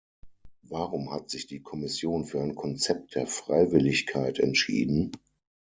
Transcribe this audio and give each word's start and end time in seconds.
Warum 0.63 1.11
hat 1.11 1.29
sich 1.29 1.45
die 1.45 1.61
Kommission 1.61 2.25
für 2.25 2.41
ein 2.41 2.55
Konzept 2.55 3.13
der 3.13 3.27
Freiwilligkeit 3.27 4.39
entschieden? 4.39 5.11